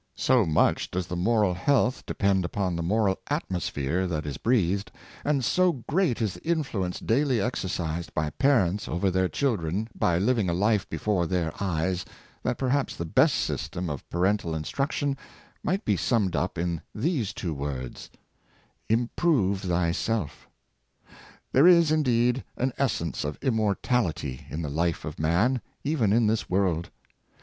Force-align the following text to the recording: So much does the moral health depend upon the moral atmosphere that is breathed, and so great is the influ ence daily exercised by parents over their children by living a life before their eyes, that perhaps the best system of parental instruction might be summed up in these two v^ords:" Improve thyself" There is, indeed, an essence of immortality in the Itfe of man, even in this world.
So 0.17 0.47
much 0.47 0.89
does 0.89 1.05
the 1.05 1.15
moral 1.15 1.53
health 1.53 2.07
depend 2.07 2.43
upon 2.43 2.75
the 2.75 2.81
moral 2.81 3.19
atmosphere 3.29 4.07
that 4.07 4.25
is 4.25 4.37
breathed, 4.37 4.91
and 5.23 5.45
so 5.45 5.73
great 5.87 6.23
is 6.23 6.33
the 6.33 6.39
influ 6.41 6.83
ence 6.87 6.99
daily 6.99 7.39
exercised 7.39 8.11
by 8.15 8.31
parents 8.31 8.87
over 8.87 9.11
their 9.11 9.29
children 9.29 9.87
by 9.93 10.17
living 10.17 10.49
a 10.49 10.55
life 10.55 10.89
before 10.89 11.27
their 11.27 11.53
eyes, 11.61 12.03
that 12.41 12.57
perhaps 12.57 12.95
the 12.95 13.05
best 13.05 13.35
system 13.35 13.91
of 13.91 14.09
parental 14.09 14.55
instruction 14.55 15.17
might 15.61 15.85
be 15.85 15.95
summed 15.95 16.35
up 16.35 16.57
in 16.57 16.81
these 16.95 17.31
two 17.31 17.55
v^ords:" 17.55 18.09
Improve 18.89 19.61
thyself" 19.61 20.49
There 21.51 21.67
is, 21.67 21.91
indeed, 21.91 22.43
an 22.57 22.73
essence 22.79 23.23
of 23.23 23.37
immortality 23.43 24.47
in 24.49 24.63
the 24.63 24.69
Itfe 24.69 25.05
of 25.05 25.19
man, 25.19 25.61
even 25.83 26.11
in 26.11 26.25
this 26.25 26.49
world. 26.49 26.89